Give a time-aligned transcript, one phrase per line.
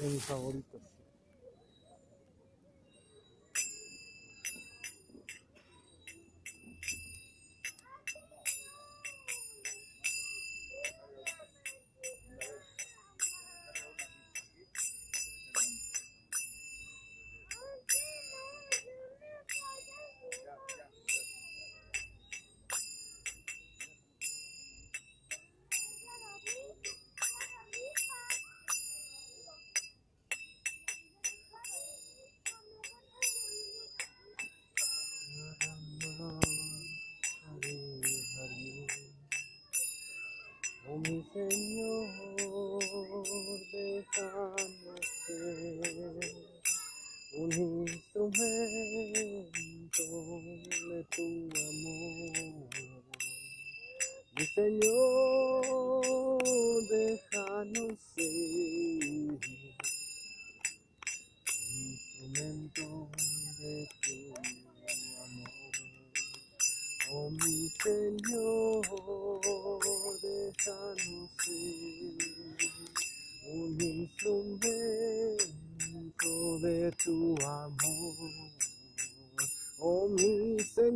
[0.00, 0.97] de mis favoritos.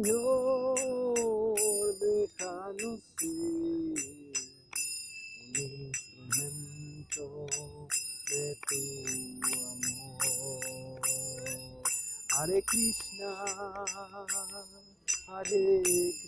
[0.03, 0.75] Señor,
[2.00, 3.28] déjanos ser
[5.59, 7.25] un instrumento
[8.28, 8.83] de tu
[9.70, 11.00] amor.
[12.33, 13.31] Hare Krishna,
[15.28, 16.22] Hare Krishna,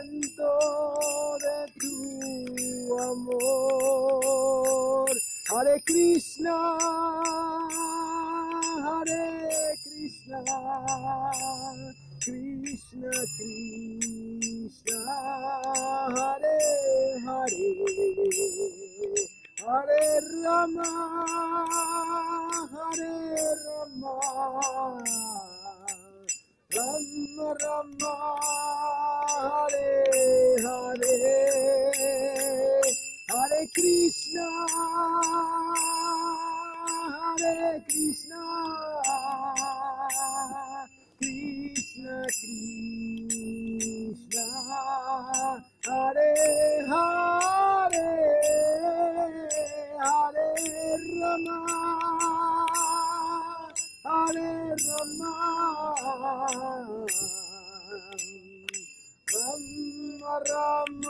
[0.00, 0.48] instrumento
[1.38, 1.94] de tu
[3.00, 4.30] amor.
[5.50, 6.78] Hare Krishna,
[8.84, 10.40] Hare Krishna,
[12.24, 15.00] Krishna Krishna,
[16.16, 16.58] Hare
[17.26, 17.68] Hare,
[19.60, 20.02] Hare
[20.42, 20.88] Rama,
[22.72, 23.14] Hare
[23.66, 24.14] Rama,
[26.74, 28.12] Rama Rama,
[29.42, 29.90] Hare
[30.62, 31.18] Hare,
[33.30, 34.46] Hare Krishna,
[37.12, 38.42] Hare Krishna,
[41.20, 44.46] Krishna Krishna,
[45.84, 46.32] Hare
[46.88, 48.08] Hare,
[50.00, 50.48] Hare
[51.20, 51.56] Rama,
[54.04, 55.34] হরে ব্রহ্মা
[59.28, 61.02] ব্রহ্ম রাম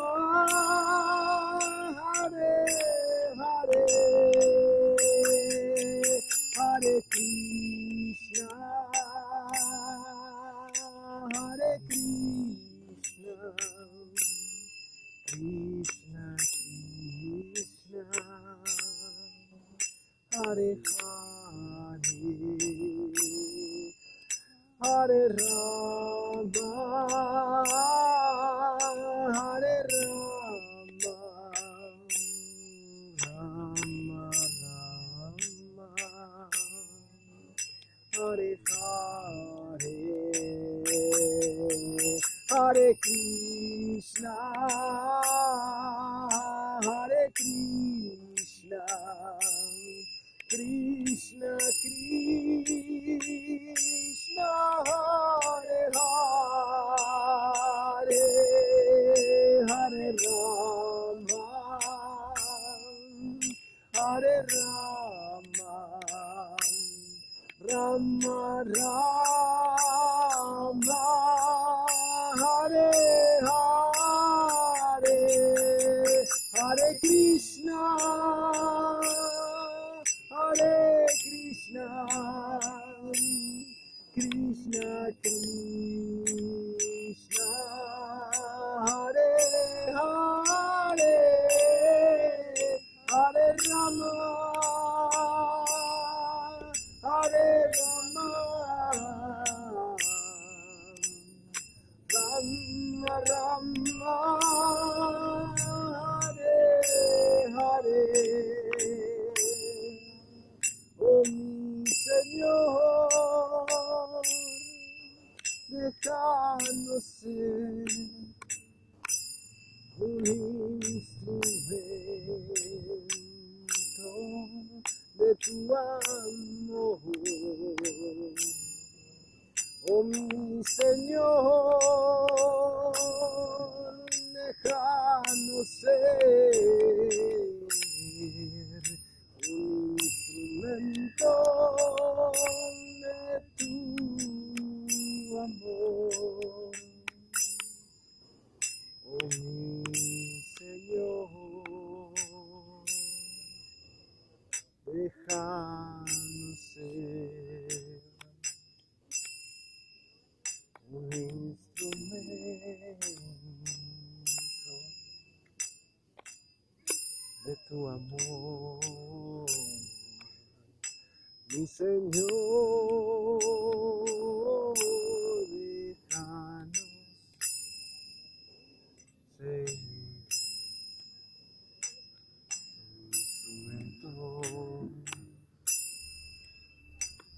[1.99, 2.57] হরে
[3.41, 3.85] হরে
[6.57, 8.37] হরে কৃষ্ণ
[11.33, 13.25] হরে কৃষ্ণ
[15.27, 16.15] কৃষ্ণ
[17.53, 17.93] কৃষ্ণ
[20.33, 21.32] হরে Hare
[25.03, 25.82] Hare Ram.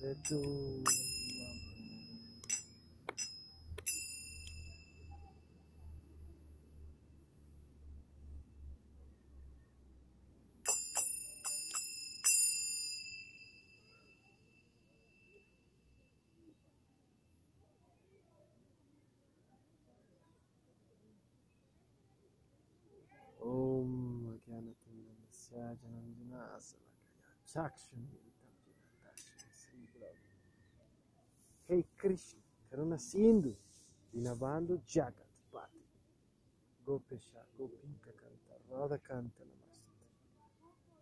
[0.05, 0.85] Vedum.
[23.41, 28.24] Om Gyanatindana Syajanandana Asana Kaya Chakshuni
[31.75, 32.38] Hey Krishna,
[32.71, 33.50] Karuna Sindhu,
[34.15, 35.82] Dinabandhu Jagat Pati,
[36.87, 40.06] Gopesha, Gopika Kanta, Radha Kanta Namastha,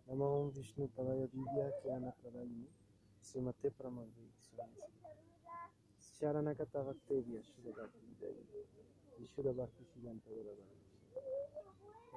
[0.09, 2.65] Namo Vishnu Padaya Vidya Kyana Pradayini,
[3.21, 4.97] Simate Pramadhi Swamisi,
[6.01, 8.41] Sharanakata Vaktevya Shuddhagati Vidayi,
[9.21, 10.81] Vishuddha Bhakti Siddhanta Vadavani.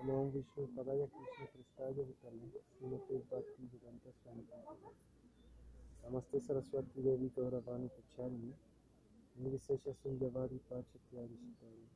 [0.00, 5.16] Namo Vishnu Padaya Krishna Kristaya Vitale, Simate Bhakti Vedanta Swamisi.
[6.11, 8.50] नमस्ते सरस्वती देवी गौरवाणी प्रचारिणी
[9.43, 11.87] निर्विशेष शून्यवादी पाचत्यादि शितारि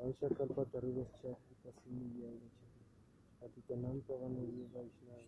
[0.00, 2.36] वंशकल्पतरुश्च कृतसिंहयाय
[3.40, 5.22] पतितनं पवनोय वैष्णव।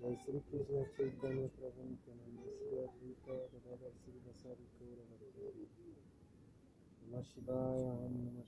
[0.00, 5.66] जय श्री कृष्ण चैतन्य प्रभु नित्यानंद, श्री अद्वैत गदाधर श्री गौरभक्ति
[7.02, 8.42] नमः शिवाय, नमः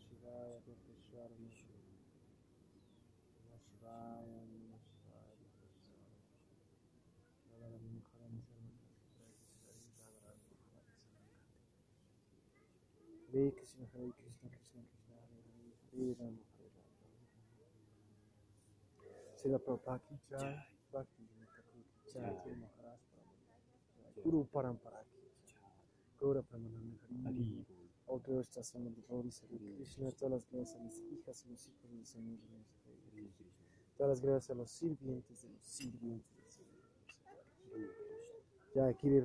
[13.34, 17.26] Hare Krishna, Hare Krishna, Krishna Krishna, Hare Hare, Hare Rama, Hare Rama.
[19.34, 20.54] Srila Prabhupada ki jai,
[20.92, 21.82] Bhakti ki
[22.12, 22.30] jai,
[24.22, 25.18] Guru Parampara ki
[25.50, 25.74] jai,
[26.20, 26.42] Gaura
[27.24, 27.66] Hari,
[28.06, 28.20] el
[29.78, 31.18] Krishna, todas las gracias a mis y
[33.98, 36.60] los gracias a los sirvientes de los sirvientes.
[38.74, 39.20] Jai Kiri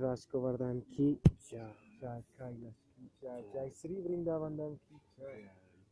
[0.96, 1.20] ki
[1.52, 2.89] jai, Jai
[3.22, 5.50] जय जय श्री वृंदावन धाम की जय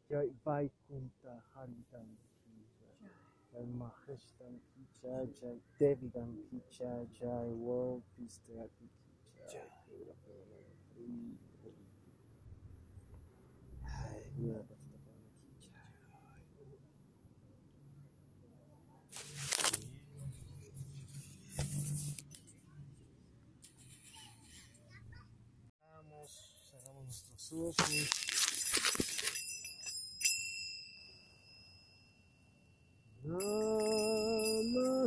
[0.10, 3.10] जय वैकुंठ हरिधाम की जय
[3.54, 9.12] जय महेश धाम की जय जय देवी धाम की जय जय वर्ल्ड पीस थेरेपी की
[9.52, 9.70] जय
[14.40, 14.77] जय
[27.50, 28.04] so cool.
[33.26, 34.98] Namaste,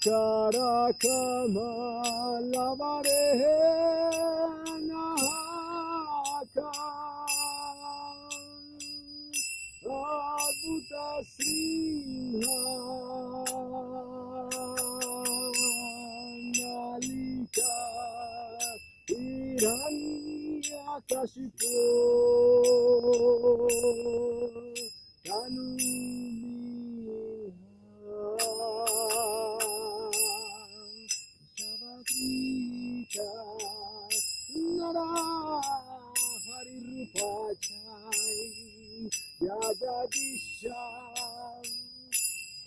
[0.00, 3.99] Shakara Kamala Varehe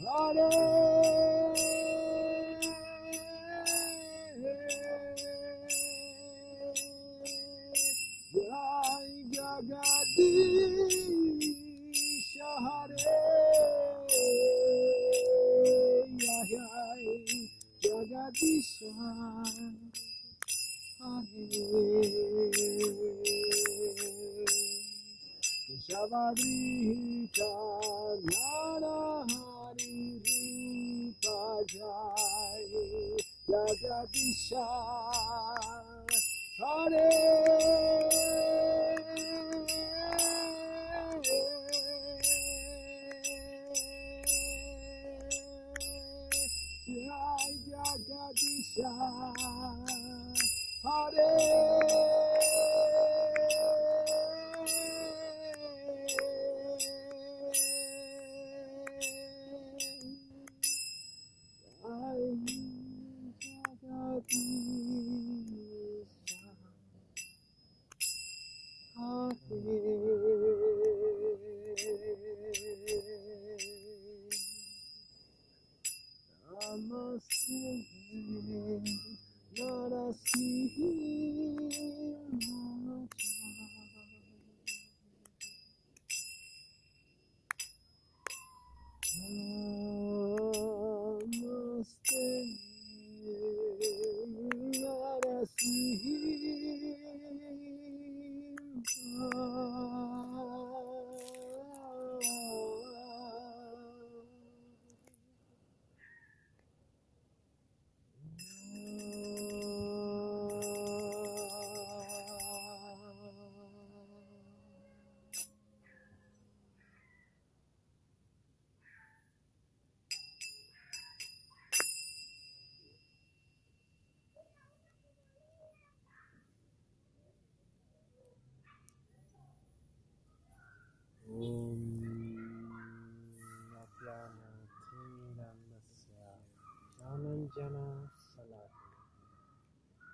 [0.04, 0.93] Friday.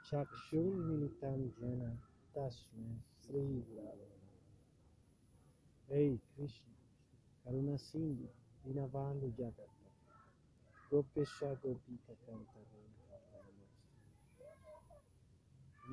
[0.09, 1.81] चक्षुर्मिलितं येन
[2.35, 2.93] तस्मै
[3.23, 4.07] श्रीगुरवे
[5.89, 6.01] हे
[6.35, 6.73] कृष्ण
[7.45, 8.25] करुणसिंह
[8.63, 9.75] दीनबान्धु जगत्
[10.91, 11.53] गोपेश्वर
[12.07, 12.43] पदाय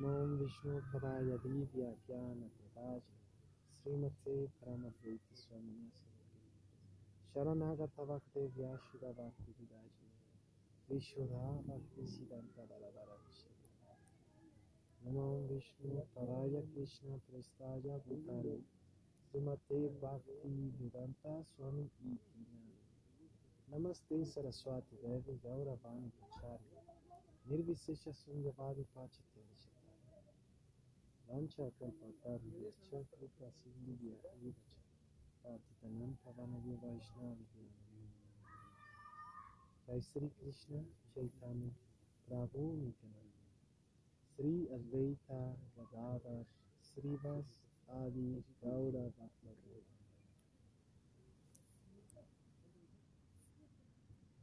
[0.05, 2.99] ॐ विष्णुपदाय दिव्यज्ञानप्रदाय
[3.87, 5.75] श्रीमते परमद्वैत स्वामी
[7.27, 10.07] शरणागत भक्त व्यासुदा भक्ति विदाजी
[10.89, 13.15] विशुदा भक्ति सिद्धांत बलवरा
[15.01, 18.57] नमो विष्णु पराय कृष्ण प्रस्ताय भूताय
[19.29, 20.51] श्रीमते भक्ति
[20.81, 21.87] वेदांत स्वामी
[23.67, 26.11] नमस्ते सरस्वती देवी गौरवाणी
[27.45, 29.36] निर्विशेष सुंदरवादी पाचित
[31.29, 34.15] Lancia tolpattarli centro Brasilia
[35.43, 37.67] Radhikanam Pavanaya Vaishnavya
[39.87, 40.79] जय श्री कृष्ण
[41.13, 41.69] चैतन्य
[42.27, 43.35] प्रभु नित्यानंद
[44.31, 45.39] श्री अद्वैता
[45.77, 46.43] गदाधर
[46.87, 47.53] श्रीवास
[47.99, 48.27] आदि
[48.63, 48.97] गौर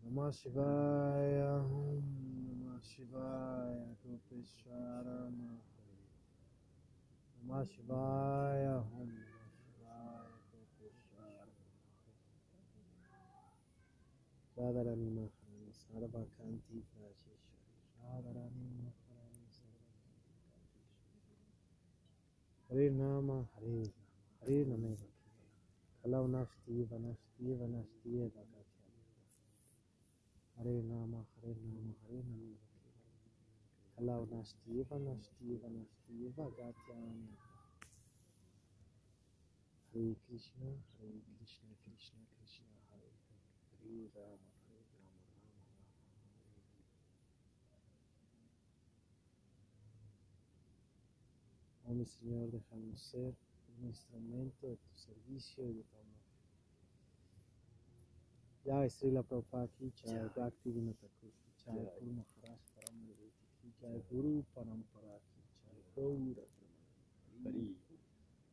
[0.05, 2.09] नमः शिवाय ओम
[2.47, 5.74] नमः शिवाय गोपेश्वर नमः
[7.49, 9.11] مصبايهم
[14.57, 17.35] صادرني ما خلاني صاربا كانتي فلاشي
[18.03, 19.15] صادرني ما خلاني
[22.71, 23.75] हरे नाम हरे
[24.43, 24.93] हरे नमे
[26.05, 28.13] खलव नष्टि वनष्टि वनष्टि
[30.57, 32.64] हरे नाम हरे नाम हरे नमे
[34.01, 36.91] Nashti, Vanashti, Vanashti, Vagati
[39.95, 40.67] Hare Krishna,
[40.99, 45.95] Hare Krishna, Krishna Krishna, Hare Hare, Rama, Hare Rama, Rama Rama,
[48.19, 48.35] Hare
[51.81, 51.87] Hare.
[51.87, 53.35] Oh mi Señor, déjanos ser
[53.79, 56.25] un instrumento de tu servicio y de tu amor.
[58.65, 61.91] Jai Srila Prabhupada ki Jai Bhakti Jai
[62.75, 63.24] Jai.
[63.85, 65.45] Jai Guru Parampara ki.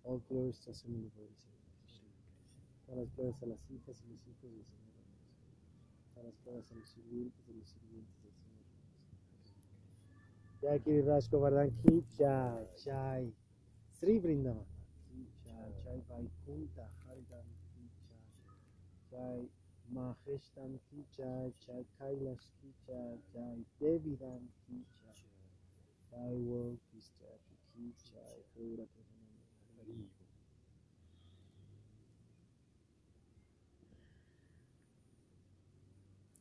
[0.03, 2.09] All glories to Krishna.
[2.85, 5.05] Todas las glorias a las hijas y los hijos del Señor.
[6.13, 8.65] Todas las glorias a los sirvientes y los sirvientes del Señor.
[10.61, 13.33] Jai Kiri Raj Govardhan ki Jai Jai
[13.93, 14.65] Sri Vrindavan
[15.07, 18.19] ki Jai Jai Vaikunta Haridan ki Jai
[19.11, 19.49] Jai
[19.93, 25.00] Maheshtam ki Jai Jai Kailash ki Jai Jai ki Jai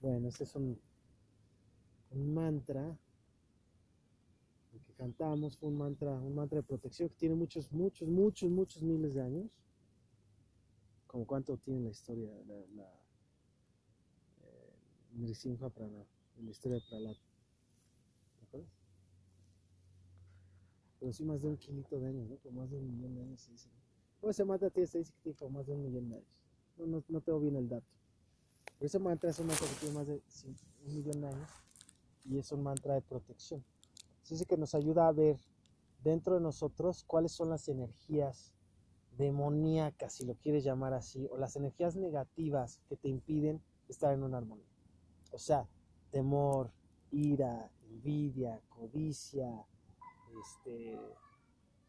[0.00, 0.80] Bueno, este es un,
[2.10, 2.96] un mantra.
[4.86, 8.82] Que cantamos fue un mantra, un mantra de protección que tiene muchos, muchos, muchos, muchos
[8.82, 9.50] miles de años.
[11.06, 12.90] Como cuánto tiene la historia, la, la
[14.42, 14.72] eh,
[15.16, 16.04] Nrisimha Prana,
[16.42, 17.16] la historia de Prahlad.
[18.38, 18.79] ¿Te acuerdas?
[21.00, 22.36] Pero sí más de un kilito de años, ¿no?
[22.36, 23.68] Como más de un millón de años se dice.
[24.20, 26.28] Bueno, ese mantra tiene, tiene como más de un millón de años.
[26.76, 27.86] No, no, no tengo bien el dato.
[28.78, 31.50] Pero ese mantra es un mantra que tiene más de cin- un millón de años
[32.26, 33.64] y es un mantra de protección.
[34.22, 35.38] Se dice que nos ayuda a ver
[36.04, 38.54] dentro de nosotros cuáles son las energías
[39.16, 44.22] demoníacas, si lo quieres llamar así, o las energías negativas que te impiden estar en
[44.22, 44.64] una armonía.
[45.32, 45.66] O sea,
[46.10, 46.70] temor,
[47.10, 49.66] ira, envidia, codicia,
[50.38, 50.98] este,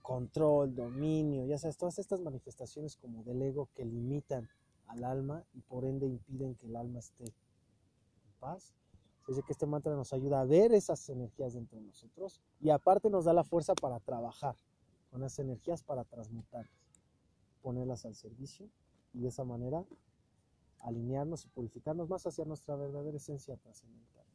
[0.01, 4.49] control, dominio, ya sabes, todas estas manifestaciones como del ego que limitan
[4.87, 7.33] al alma y por ende impiden que el alma esté en
[8.39, 8.73] paz.
[9.25, 12.71] Se dice que este mantra nos ayuda a ver esas energías dentro de nosotros y
[12.71, 14.55] aparte nos da la fuerza para trabajar
[15.11, 16.73] con esas energías para transmutarlas,
[17.61, 18.69] ponerlas al servicio
[19.13, 19.85] y de esa manera
[20.79, 24.25] alinearnos y purificarnos más hacia nuestra verdadera esencia trascendental.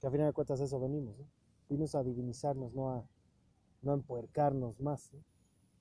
[0.00, 1.26] Que a final de cuentas eso venimos, ¿no?
[1.68, 3.08] Vinimos a divinizarnos, no a,
[3.82, 5.24] no a empuercarnos más, ¿no?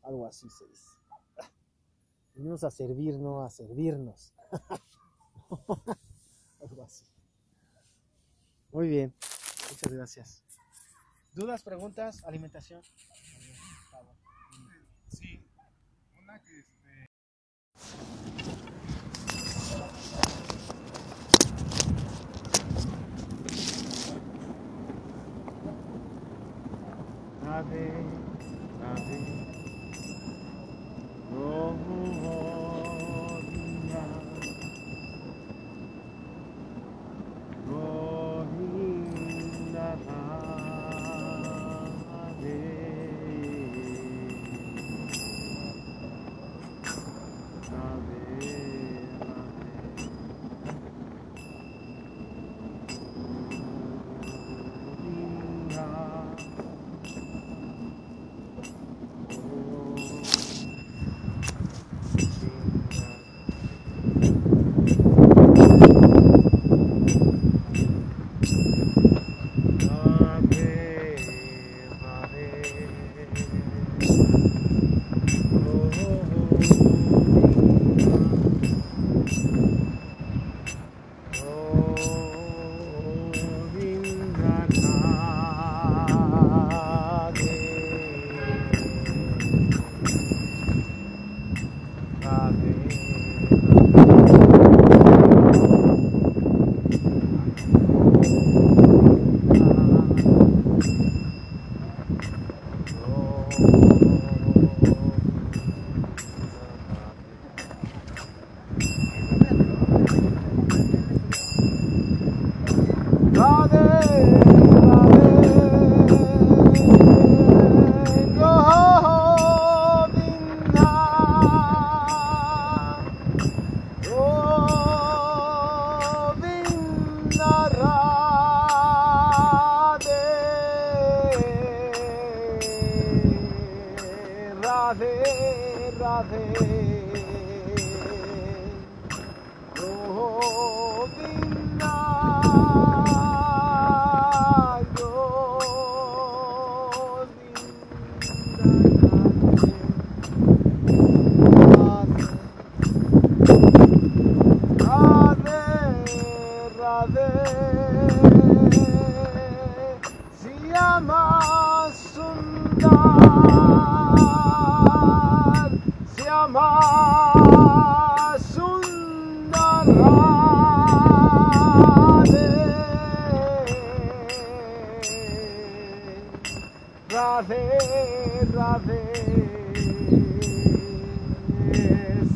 [0.01, 0.89] Algo así se dice.
[2.35, 4.33] Venimos a servir, no a servirnos.
[6.61, 7.05] Algo así.
[8.71, 9.13] Muy bien.
[9.69, 10.43] Muchas gracias.
[11.33, 12.81] ¿Dudas, preguntas, alimentación?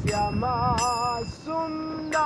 [0.02, 0.58] Siama
[1.43, 2.17] Sundar,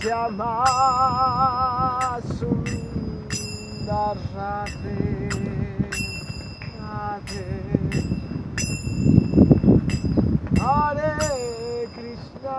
[0.00, 0.54] Siama
[2.38, 5.00] Sundar, Radhe,
[6.78, 7.46] Radhe,
[10.58, 12.58] Hare Krishna.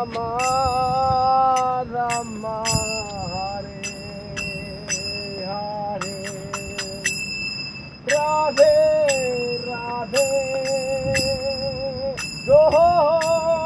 [0.00, 0.28] Rama
[1.92, 2.56] रामा
[3.32, 3.92] हरे
[5.48, 6.20] हरे।
[8.12, 8.72] राधे
[9.68, 10.24] राधे
[12.48, 13.59] हो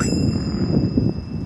[0.00, 1.39] うん。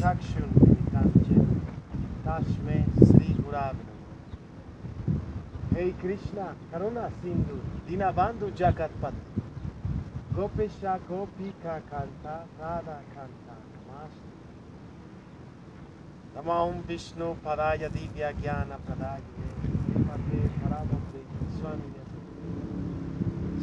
[0.00, 0.40] Militanche
[2.24, 4.16] Tashme Sri Gurave Namaha.
[5.74, 9.12] Hey Krishna, Karuna Sindhu, Dinabandhu Jagatpat,
[10.34, 14.30] Gopesha Gopika Kanta, Radha Kanta, Namaste.
[16.34, 19.20] Namahum Vishnu Padaya Divya Jnana Pradaya,
[19.84, 21.22] Srimate Paramamde
[21.58, 21.92] Swami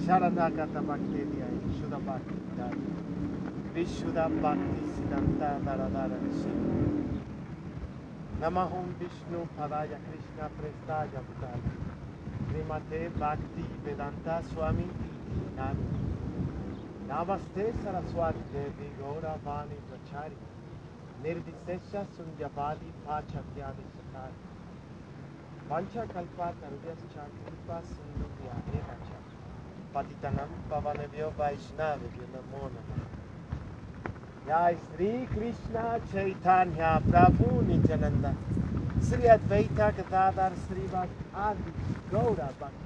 [0.05, 2.77] Sharanagata Bhakti Vyaya, Shuddha Bhakti Vyaya,
[3.77, 6.51] विश्वदं भक्तिसिदं तारदारविषि
[8.41, 11.59] नमः विष्णु पदाय कृष्ण प्रेस्ताय भूताय
[12.47, 14.85] श्रीमते भक्ति वेदांता स्वामी
[15.59, 15.83] नाम
[17.11, 20.39] नमस्ते सरस्वती देवी गौरवाणी प्रचारी
[21.27, 24.41] निर्विशेष सुंजवादी पाचत्यादि सतारी
[25.69, 28.89] पंचकल्पातरुभ्यश्च कृपा सिन्धुभ्यः एव
[29.95, 33.16] पतितनं पवनभ्यो वैष्णवेभ्यो नमो नमः
[34.49, 35.81] या श्री कृष्ण
[36.11, 38.25] चैतन्य प्रभु नित्यानंद
[39.07, 41.09] श्री अद्वैता गदाधर श्रीवास
[41.45, 41.71] आदि
[42.11, 42.85] गौरा भक्त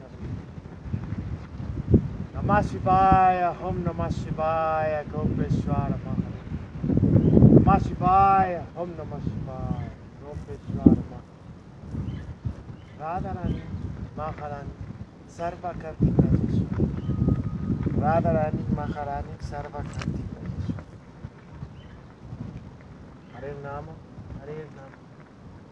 [2.36, 5.94] नमः शिवाय हम नमः शिवाय गोपेश्वर
[7.52, 9.86] नमः शिवाय हम नमः शिवाय
[10.24, 10.98] गोपेश्वर
[13.02, 13.62] राधा रानी
[14.18, 14.74] महारानी
[15.38, 16.10] सर्वकर्ति
[18.02, 20.31] राधा रानी महारानी सर्वकर्ति
[23.42, 23.86] हरे नाम
[24.40, 24.90] हरे नाम,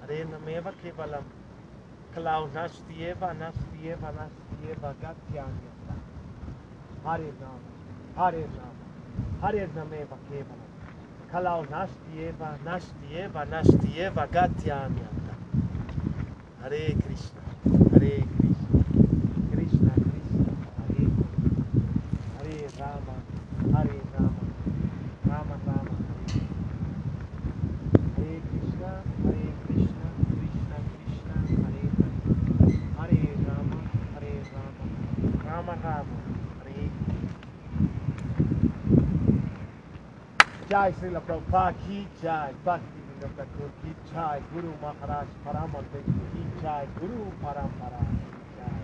[0.01, 1.25] हरे नमेव केवलम
[2.15, 5.59] कलाव नस्तिये नस्तिये नस्तिये गत्यान
[7.05, 7.59] हरे नाम
[8.17, 8.73] हरे नाम,
[9.43, 14.97] हरे नमेव केवलम कलाव नस्तिये नस्तिये नस्तिये गत्यान
[16.63, 18.81] हरे कृष्ण हरे कृष्ण
[19.51, 20.45] कृष्ण कृष्ण,
[20.79, 21.05] हरे
[22.35, 23.15] हरे राम,
[23.75, 23.98] हरे
[42.63, 48.81] Bhakti Vinod Thakur ki Jai, Guru Maharaj Paramante ki Jai, Guru Parampara ki Jai,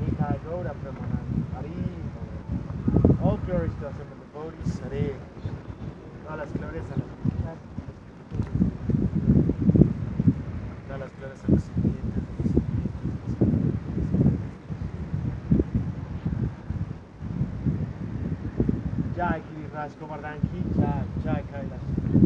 [0.00, 1.70] Nitai Gaura Brahmanand, Hari
[2.12, 3.28] Bol.
[3.28, 5.10] All glories to us the devotees, las
[6.28, 6.50] a las
[11.20, 11.81] las a los
[19.82, 22.21] राजकुमार रांची चाय चाय खाएगा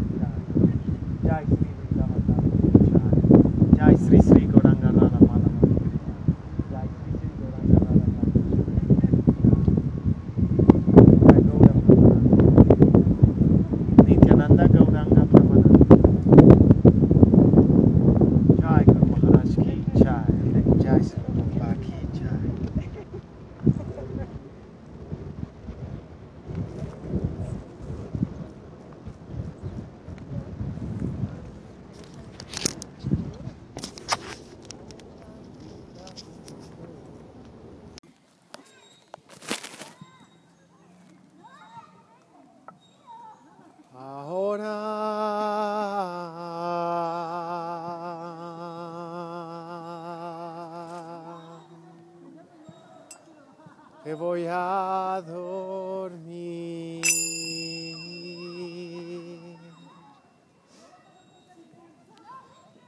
[54.16, 57.04] voy a dormir.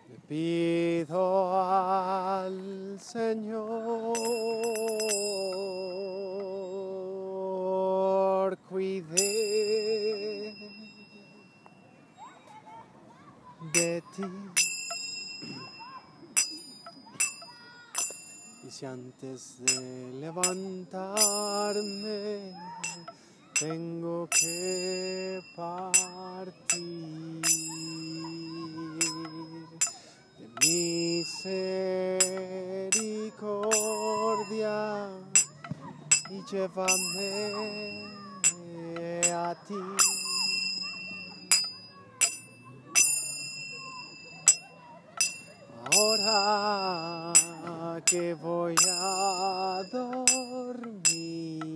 [0.08, 4.18] Le pido al Señor
[8.68, 10.54] cuide
[13.72, 14.22] de ti.
[18.64, 21.88] Y si antes de levantarme
[23.58, 27.40] tengo que partir
[30.60, 31.48] de misericordia
[36.30, 38.12] y llévame
[39.32, 39.82] a ti.
[45.90, 46.87] Ahora
[48.10, 51.74] que voy a dormir,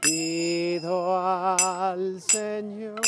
[0.00, 2.98] pido al Señor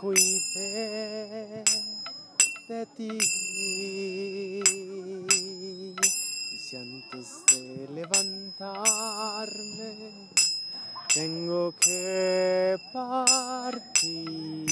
[0.00, 1.62] cuide
[2.68, 3.18] de ti.
[6.52, 8.70] Y si antes de levantarme
[11.14, 14.66] tengo que partir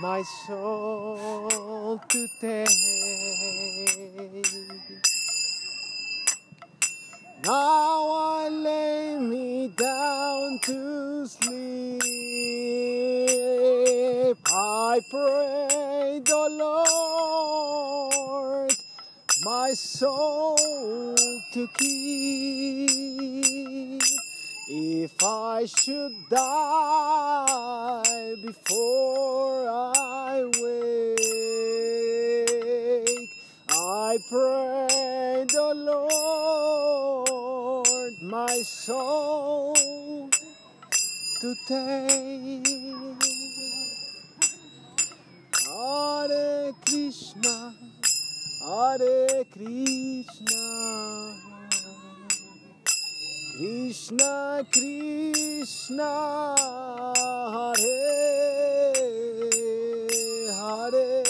[0.00, 2.68] my soul to take.
[7.44, 12.02] Now I lay me down to sleep.
[14.44, 18.72] I pray the Lord
[19.44, 20.56] my soul
[21.52, 22.88] to keep.
[24.70, 31.20] If I should die before I wake,
[33.70, 37.07] I pray the Lord
[38.58, 39.74] my soul
[41.40, 42.66] to take.
[45.66, 47.74] Hare Krishna,
[48.64, 50.64] Hare Krishna.
[53.58, 56.12] Krishna Krishna
[57.54, 57.94] Hare
[60.58, 61.22] Hare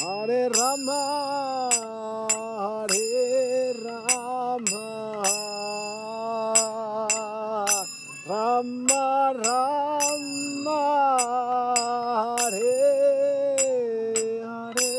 [0.00, 1.81] Hare Rama
[8.62, 10.82] Rama Rama
[12.38, 12.78] Hare
[14.46, 14.94] Hare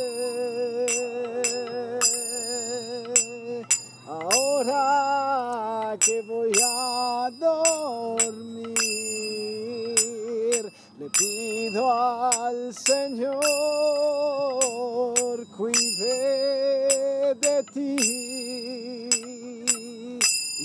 [4.06, 4.84] Ahora
[5.98, 8.74] que voy a dormir,
[11.00, 13.40] le pido al Señor
[15.56, 18.33] cuide de ti.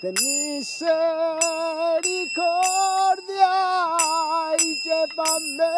[0.00, 0.96] ten misericordia
[4.58, 5.74] y llévame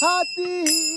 [0.00, 0.87] a ti.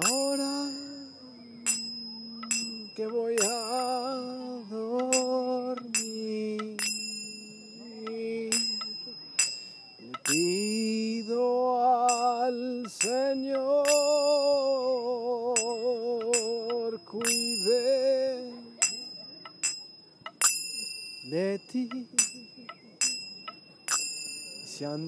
[0.00, 0.70] Ahora
[2.96, 3.57] que voy a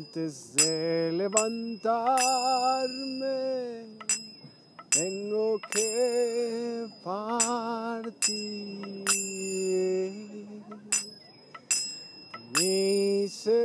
[0.01, 2.09] antes de levantarme
[4.89, 7.45] tengo que partir.
[12.59, 13.59] Misericordia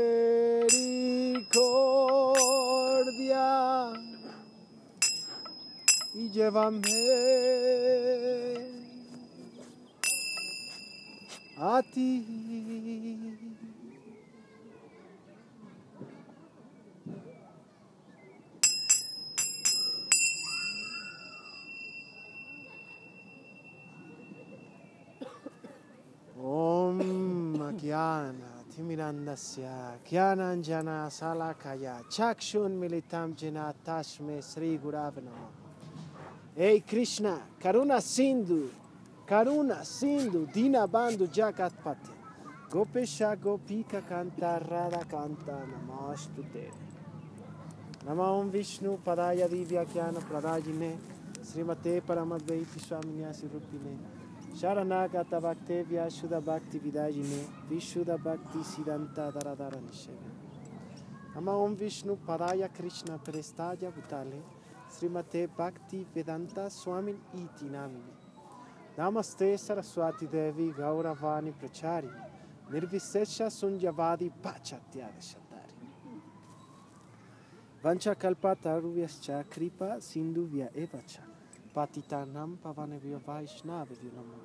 [6.13, 6.81] y llévame
[11.57, 12.34] a ti.
[27.95, 28.39] ज्ञान
[28.71, 29.67] तिमिरन्दस्य
[30.09, 37.25] ज्ञानाञ्जनशलाकया चक्षुन्मिलितं जिना तस्मै श्रीगुराव नमः हे कृष्ण
[37.63, 38.59] करुणसिन्धु
[39.31, 42.13] करुणसिन्धु दीनबन्धु जगत्पति
[42.73, 46.65] गोपेश गोपिककान्ता राधाकान्ता नमोऽस्तु ते
[48.07, 50.91] नमो विष्णुपदाय दिव्यज्ञानप्रदायिने
[51.49, 53.95] श्रीमते परमद्वैति स्वामिन्यासिरूपिणे
[54.55, 60.31] Sharanagata Bhaktevya Shuddha Bhakti Vidajine Vishuddha Bhakti Siddhanta Dharadara Nisheva
[61.35, 64.41] Ama Om Vishnu Padaya Krishna Prestaya Bhutale
[64.89, 68.13] Srimate Bhakti Vedanta Swami Iti Namini
[68.97, 72.09] Namaste Saraswati Devi Gauravani Prachari
[72.71, 75.89] Nirvisesha Sunjavadi Pachatyada Shattari
[77.83, 81.34] Vancha Kalpata Ruvyascha Kripa Sinduvya Evacha
[81.76, 84.39] Patitanam Pavanevya Vaishnavya Namo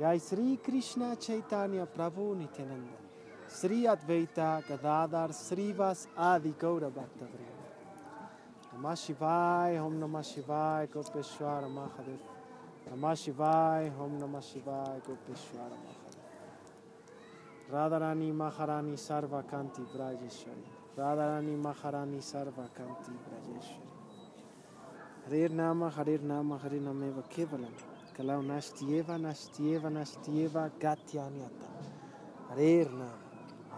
[0.00, 2.98] Jai Sri Krishna Chaitanya Prabhu Nityananda
[3.46, 7.68] Sri Advaita Gadadhar Srivas Adi Gaura Bhaktavrinda
[8.74, 12.18] Namah Shivaya Om Namah Shivaya Gopeshwara Mahadev
[12.90, 16.18] Namah Shivaya Om Namah Shivaya Gopeshwara Mahadev
[17.70, 20.66] Radharani Maharani Sarva Kanti Brajeshwari
[20.98, 23.91] Radharani Maharani Sarva Kanti Brajeshwari
[25.32, 27.72] Harir Nama Harir Nama Harir Nameva Kevalam
[28.14, 31.68] Kalau Nashtieva Nashtieva Nashtieva Gatyanyata
[32.50, 33.16] Harir Nama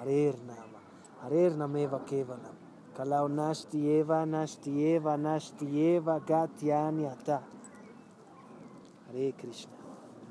[0.01, 0.81] Harir Nama
[1.23, 2.57] Harir Nameva Kevalam
[2.97, 7.41] Kalau Nashtieva Nashtieva Nashtieva Gatyanyata
[9.07, 9.79] Hare Krishna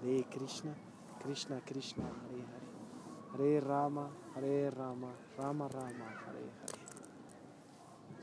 [0.04, 0.76] Hare Krishna
[1.24, 5.08] Krishna Krishna Hare Hare Hare Rama, Hare Rama,
[5.40, 6.83] Rama Rama, Hare Hare.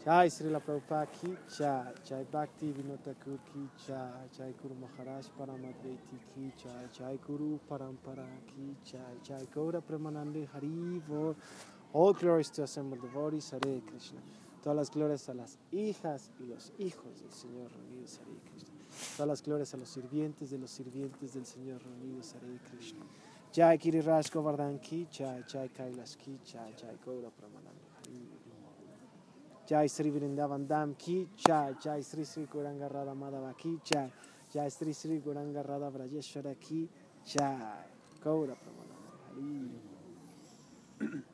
[0.02, 6.52] Jai Srila Prabhupada ki Jai, Jai Bhakti Vinod ki Jai, Jai Guru Maharaj Paramadvaiti ki
[6.56, 11.02] Jai, Jai Guru Parampara ki Jai, Jai Gaura Premanande Hari.
[11.92, 14.20] All glories to assembled devotees, Hare Krishna.
[14.62, 18.74] Todas las glorias a las hijas y los hijos del Señor reunidos, Hare Krishna.
[19.18, 23.04] Todas las glorias a los sirvientes de los sirvientes del Señor reunidos, Hare Krishna.
[23.54, 27.79] Jai Kiri Raj Govardhan ki Jai, Jai Kailash ki Jai, Jai Gaura Pramananda Hari.
[29.70, 34.10] Jai Sri Vrindavan Dham ki Jai, Jai Sri Sri Gauranga Radha Madhava ki Jai,
[34.52, 36.88] Jai Sri Sri Gauranga Radha Vrajeshwara ki
[37.24, 37.86] Jai,
[38.20, 39.70] Gaura Pramananda Hari.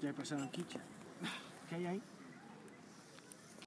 [0.00, 0.64] Ya pasaron Jai.
[1.68, 2.17] ¿Qué hay ahí?